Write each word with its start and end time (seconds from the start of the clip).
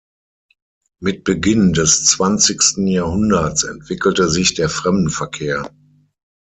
Mit 0.99 1.23
Beginn 1.25 1.73
des 1.73 2.05
zwanzigsten 2.05 2.87
Jahrhunderts 2.87 3.65
entwickelte 3.65 4.29
sich 4.29 4.55
der 4.55 4.67
Fremdenverkehr. 4.67 5.69